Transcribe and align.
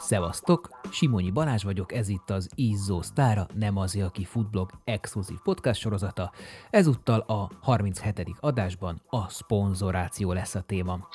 Szevasztok! 0.00 0.68
Simonyi 0.90 1.30
Balázs 1.30 1.62
vagyok, 1.62 1.92
ez 1.92 2.08
itt 2.08 2.30
az 2.30 2.48
Izzó 2.54 3.02
Sztára, 3.02 3.46
nem 3.54 3.76
az, 3.76 3.96
aki 3.96 4.24
futblog 4.24 4.70
exkluzív 4.84 5.38
podcast 5.42 5.80
sorozata. 5.80 6.32
Ezúttal 6.70 7.20
a 7.20 7.50
37. 7.60 8.36
adásban 8.40 9.02
a 9.08 9.28
szponzoráció 9.28 10.32
lesz 10.32 10.54
a 10.54 10.60
téma. 10.60 11.08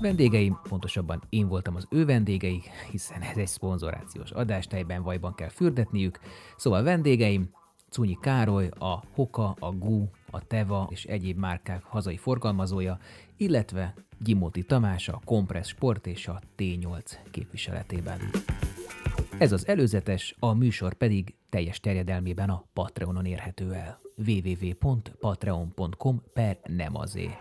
Vendégeim, 0.00 0.58
pontosabban 0.68 1.22
én 1.28 1.48
voltam 1.48 1.76
az 1.76 1.86
ő 1.90 2.04
vendégeik, 2.04 2.70
hiszen 2.90 3.20
ez 3.20 3.36
egy 3.36 3.46
szponzorációs 3.46 4.30
adás, 4.30 4.66
tejben 4.66 5.02
vajban 5.02 5.34
kell 5.34 5.48
fürdetniük. 5.48 6.18
Szóval 6.56 6.82
vendégeim, 6.82 7.50
Cunyi 7.90 8.18
Károly, 8.20 8.68
a 8.78 9.02
Hoka, 9.14 9.56
a 9.58 9.70
Gu, 9.70 10.04
a 10.36 10.42
Teva 10.46 10.88
és 10.90 11.04
egyéb 11.04 11.38
márkák 11.38 11.82
hazai 11.82 12.16
forgalmazója, 12.16 12.98
illetve 13.36 13.94
Gyimóti 14.18 14.62
Tamás 14.62 15.08
a 15.08 15.20
Compress 15.24 15.68
Sport 15.68 16.06
és 16.06 16.28
a 16.28 16.40
T8 16.56 17.16
képviseletében. 17.30 18.18
Ez 19.38 19.52
az 19.52 19.66
előzetes, 19.66 20.34
a 20.38 20.52
műsor 20.52 20.94
pedig 20.94 21.34
teljes 21.48 21.80
terjedelmében 21.80 22.50
a 22.50 22.64
Patreonon 22.72 23.24
érhető 23.24 23.72
el. 23.72 24.00
www.patreon.com 24.26 26.22
per 26.32 26.58
nemazé. 26.66 27.36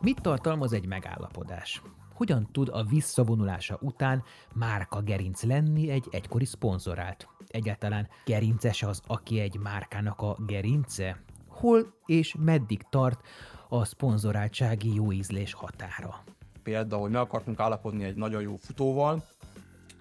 Mit 0.00 0.20
tartalmaz 0.20 0.72
egy 0.72 0.86
megállapodás? 0.86 1.82
Hogyan 2.20 2.48
tud 2.52 2.68
a 2.72 2.84
visszavonulása 2.84 3.78
után 3.80 4.22
márka 4.54 5.00
gerinc 5.02 5.42
lenni 5.42 5.90
egy 5.90 6.08
egykori 6.10 6.44
szponzorált? 6.44 7.28
Egyáltalán 7.46 8.08
gerinces 8.24 8.82
az, 8.82 9.00
aki 9.06 9.40
egy 9.40 9.58
márkának 9.58 10.20
a 10.20 10.36
gerince? 10.46 11.22
Hol 11.48 11.94
és 12.06 12.34
meddig 12.38 12.82
tart 12.90 13.20
a 13.68 13.84
szponzoráltsági 13.84 14.94
jó 14.94 15.12
ízlés 15.12 15.52
határa? 15.52 16.24
Például, 16.62 17.02
hogy 17.02 17.10
meg 17.10 17.20
akartunk 17.20 17.60
állapodni 17.60 18.04
egy 18.04 18.16
nagyon 18.16 18.42
jó 18.42 18.56
futóval, 18.56 19.24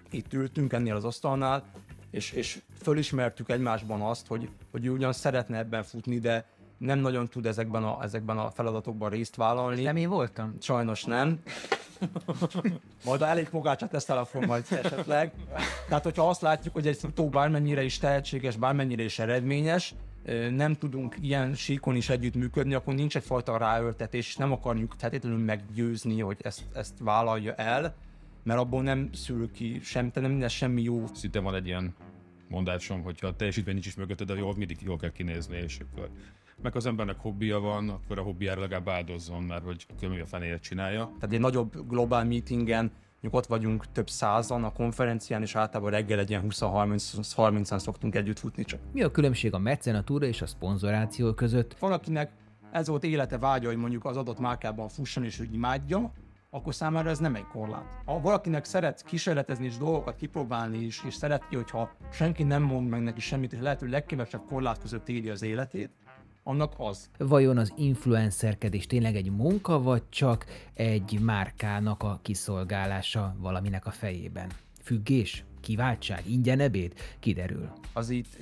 itt 0.09 0.33
ültünk 0.33 0.73
ennél 0.73 0.95
az 0.95 1.03
asztalnál, 1.03 1.63
és, 2.11 2.31
és 2.31 2.61
fölismertük 2.81 3.49
egymásban 3.49 4.01
azt, 4.01 4.27
hogy, 4.27 4.49
hogy 4.71 4.85
ő 4.85 4.91
ugyan 4.91 5.13
szeretne 5.13 5.57
ebben 5.57 5.83
futni, 5.83 6.19
de 6.19 6.45
nem 6.77 6.99
nagyon 6.99 7.27
tud 7.27 7.45
ezekben 7.45 7.83
a, 7.83 8.03
ezekben 8.03 8.37
a 8.37 8.51
feladatokban 8.51 9.09
részt 9.09 9.35
vállalni. 9.35 9.83
Nem 9.83 9.95
én 9.95 10.09
voltam? 10.09 10.55
Sajnos 10.59 11.03
nem. 11.03 11.39
majd 13.05 13.21
elég 13.21 13.47
mogácsát 13.51 13.89
tesztel 13.89 14.17
a 14.17 14.45
majd 14.45 14.65
esetleg. 14.69 15.31
Tehát, 15.87 16.03
hogyha 16.03 16.29
azt 16.29 16.41
látjuk, 16.41 16.73
hogy 16.73 16.87
egy 16.87 16.97
futó 16.97 17.29
bármennyire 17.29 17.83
is 17.83 17.97
tehetséges, 17.97 18.55
bármennyire 18.55 19.03
is 19.03 19.19
eredményes, 19.19 19.93
nem 20.49 20.75
tudunk 20.75 21.15
ilyen 21.21 21.53
síkon 21.53 21.95
is 21.95 22.09
együttműködni, 22.09 22.73
akkor 22.73 22.93
nincs 22.93 23.15
egyfajta 23.15 23.57
ráöltetés, 23.57 24.27
és 24.27 24.35
nem 24.35 24.51
akarjuk 24.51 24.95
feltétlenül 24.97 25.39
meggyőzni, 25.39 26.19
hogy 26.19 26.37
ezt, 26.41 26.63
ezt 26.73 26.93
vállalja 26.99 27.53
el, 27.53 27.95
mert 28.43 28.59
abból 28.59 28.83
nem 28.83 29.09
szül 29.13 29.51
ki 29.51 29.79
sem, 29.83 30.11
nem 30.13 30.29
minden 30.29 30.49
semmi 30.49 30.81
jó. 30.81 31.05
Szinte 31.13 31.39
van 31.39 31.55
egy 31.55 31.65
ilyen 31.65 31.95
mondásom, 32.47 33.01
hogyha 33.01 33.27
a 33.27 33.35
teljesítmény 33.35 33.73
nincs 33.73 33.87
is 33.87 33.95
mögötted, 33.95 34.27
de 34.27 34.35
jól 34.35 34.55
mindig 34.57 34.77
jól 34.81 34.97
kell 34.97 35.11
kinézni, 35.11 35.57
és 35.57 35.79
akkor 35.79 36.09
meg 36.61 36.75
az 36.75 36.85
embernek 36.85 37.19
hobbija 37.19 37.59
van, 37.59 37.89
akkor 37.89 38.19
a 38.19 38.21
hobbiára 38.21 38.61
legalább 38.61 38.89
áldozzon, 38.89 39.43
mert 39.43 39.63
hogy 39.63 39.85
kömű 39.99 40.21
a 40.21 40.25
fenéért 40.25 40.61
csinálja. 40.61 41.03
Tehát 41.03 41.35
egy 41.35 41.39
nagyobb 41.39 41.87
globál 41.87 42.25
meetingen 42.25 42.91
mondjuk 43.21 43.33
ott 43.33 43.45
vagyunk 43.45 43.91
több 43.91 44.09
százan 44.09 44.63
a 44.63 44.71
konferencián, 44.71 45.41
és 45.41 45.55
általában 45.55 45.91
reggel 45.91 46.19
egy 46.19 46.29
ilyen 46.29 46.43
20-30-an 46.49 47.77
szoktunk 47.77 48.15
együtt 48.15 48.39
futni 48.39 48.63
csak. 48.63 48.79
Mi 48.91 49.01
a 49.01 49.11
különbség 49.11 49.53
a 49.53 49.57
mecenatúra 49.57 50.25
és 50.25 50.41
a 50.41 50.45
szponzoráció 50.45 51.33
között? 51.33 51.77
Van, 51.79 51.91
akinek 51.91 52.31
ez 52.71 52.87
volt 52.87 53.03
élete 53.03 53.37
vágya, 53.37 53.67
hogy 53.67 53.77
mondjuk 53.77 54.05
az 54.05 54.17
adott 54.17 54.39
márkában 54.39 54.89
fusson 54.89 55.23
és 55.23 55.37
hogy 55.37 55.53
imádja, 55.53 56.11
akkor 56.49 56.75
számára 56.75 57.09
ez 57.09 57.19
nem 57.19 57.35
egy 57.35 57.47
korlát. 57.51 58.01
Ha 58.05 58.19
valakinek 58.21 58.65
szeret 58.65 59.03
kísérletezni 59.03 59.65
és 59.65 59.77
dolgokat 59.77 60.15
kipróbálni 60.15 60.77
is, 60.77 61.03
és 61.03 61.13
szereti, 61.13 61.55
hogyha 61.55 61.91
senki 62.11 62.43
nem 62.43 62.63
mond 62.63 62.89
meg 62.89 63.01
neki 63.01 63.19
semmit, 63.19 63.53
és 63.53 63.59
lehető 63.59 63.87
legkevesebb 63.87 64.41
korlát 64.47 64.79
között 64.79 65.09
éli 65.09 65.29
az 65.29 65.41
életét, 65.41 65.89
annak 66.49 66.73
az. 66.77 67.09
Vajon 67.17 67.57
az 67.57 67.73
influencerkedés 67.75 68.85
tényleg 68.85 69.15
egy 69.15 69.31
munka, 69.31 69.81
vagy 69.81 70.03
csak 70.09 70.45
egy 70.73 71.19
márkának 71.21 72.03
a 72.03 72.19
kiszolgálása 72.21 73.35
valaminek 73.37 73.85
a 73.85 73.91
fejében? 73.91 74.51
Függés? 74.83 75.43
Kiváltság? 75.61 76.29
Ingyen 76.29 76.59
ebéd? 76.59 76.93
Kiderül. 77.19 77.71
Az 77.93 78.09
itt 78.09 78.37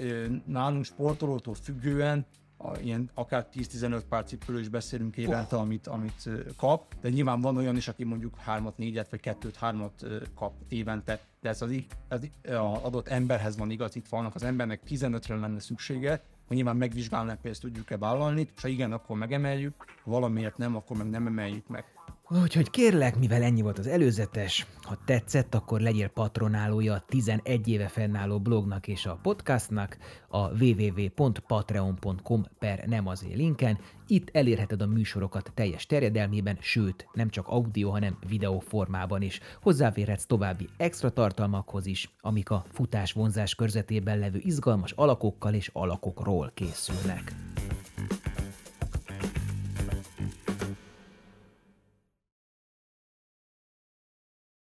nálunk 0.45 0.85
sportolótól 0.85 1.53
függően 1.53 2.25
a, 2.57 2.78
ilyen 2.78 3.09
akár 3.13 3.47
10-15 3.53 4.01
pár 4.09 4.24
cipőről 4.24 4.62
is 4.62 4.69
beszélünk 4.69 5.18
évente, 5.18 5.56
oh. 5.56 5.62
amit, 5.62 5.88
amit 5.88 6.29
kap, 6.57 6.95
de 7.01 7.09
nyilván 7.09 7.41
van 7.41 7.57
olyan 7.57 7.75
is, 7.75 7.88
aki 7.88 8.03
mondjuk 8.03 8.38
3-4-et 8.47 9.06
vagy 9.09 9.19
2-3-at 9.24 10.28
kap 10.35 10.53
évente, 10.68 11.19
de 11.41 11.50
ez 11.50 11.62
az, 11.62 11.72
az, 12.07 12.29
az 12.44 12.53
adott 12.81 13.07
emberhez 13.07 13.57
van 13.57 13.72
igaz, 13.72 13.95
itt 13.95 14.07
vannak 14.07 14.35
az 14.35 14.44
embernek 14.44 14.81
15-re 14.88 15.35
lenne 15.35 15.59
szüksége, 15.59 16.24
nyilván 16.56 16.78
megvizsgálnak, 16.78 17.41
hogy 17.41 17.52
ezt 17.52 17.62
tudjuk-e 17.62 17.97
vállalni, 17.97 18.47
és 18.56 18.62
ha 18.62 18.68
igen, 18.68 18.91
akkor 18.91 19.18
megemeljük, 19.18 19.85
ha 20.03 20.12
valamiért 20.12 20.58
nem, 20.58 20.75
akkor 20.75 20.97
meg 20.97 21.09
nem 21.09 21.28
emeljük 21.28 21.68
meg. 21.68 21.85
Úgyhogy 22.29 22.69
kérlek, 22.69 23.19
mivel 23.19 23.43
ennyi 23.43 23.61
volt 23.61 23.79
az 23.79 23.88
előzetes, 23.88 24.65
ha 24.81 24.97
tetszett, 25.05 25.55
akkor 25.55 25.79
legyél 25.79 26.07
patronálója 26.07 26.93
a 26.93 27.03
11 27.07 27.67
éve 27.67 27.88
fennálló 27.88 28.39
blognak 28.39 28.88
és 28.88 29.05
a 29.05 29.19
podcastnak 29.21 29.97
a 30.27 30.63
www.patreon.com 30.63 32.45
per 32.59 32.83
nem 32.88 33.07
azért 33.07 33.35
linken. 33.35 33.79
Itt 34.07 34.29
elérheted 34.31 34.81
a 34.81 34.85
műsorokat 34.85 35.51
teljes 35.53 35.85
terjedelmében, 35.85 36.57
sőt, 36.61 37.07
nem 37.13 37.29
csak 37.29 37.47
audio, 37.47 37.89
hanem 37.89 38.17
videó 38.27 38.59
formában 38.59 39.21
is. 39.21 39.39
Hozzáférhetsz 39.61 40.25
további 40.25 40.69
extra 40.77 41.09
tartalmakhoz 41.09 41.85
is, 41.85 42.09
amik 42.21 42.49
a 42.49 42.65
futás 42.71 43.11
vonzás 43.11 43.55
körzetében 43.55 44.19
levő 44.19 44.39
izgalmas 44.44 44.91
alakokkal 44.91 45.53
és 45.53 45.69
alakokról 45.73 46.51
készülnek. 46.53 47.33